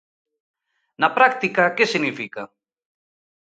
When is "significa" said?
1.93-2.43